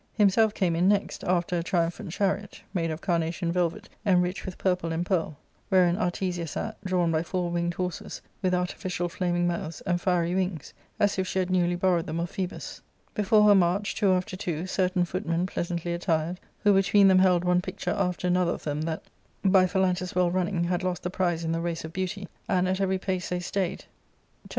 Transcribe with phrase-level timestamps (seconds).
[0.15, 4.91] Himself came in next, after a triumphant chariot, made of carnation velvet enriched with purple
[4.91, 5.35] and p^ari^
[5.71, 10.33] ^^hgrein Artesia sjit, drawn by four winged horses, with artificial flaming mouths and I fiery
[10.33, 12.79] wings, as i£ she had newly borrowed them of Phtebus.
[12.79, 12.81] I
[13.21, 17.61] Before her marched, two after twoj certain footmen pleasantly' attired, who between them held one
[17.61, 19.03] picture after another of them that,
[19.45, 22.81] by Phalantus' well running, had lost the prize in the race of beauty, and, at
[22.81, 24.49] every pace they stayed, turned G 82 ARCADJA.